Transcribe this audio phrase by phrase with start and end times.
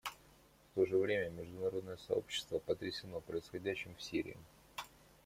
[0.71, 4.35] В то же время международное сообщество потрясено происходящим в Сирии.